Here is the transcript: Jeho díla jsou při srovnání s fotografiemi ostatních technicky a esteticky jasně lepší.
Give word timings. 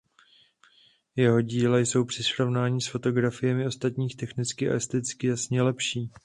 Jeho 1.15 1.41
díla 1.41 1.79
jsou 1.79 2.05
při 2.05 2.23
srovnání 2.23 2.81
s 2.81 2.87
fotografiemi 2.87 3.67
ostatních 3.67 4.15
technicky 4.17 4.69
a 4.71 4.73
esteticky 4.73 5.27
jasně 5.27 5.61
lepší. 5.61 6.11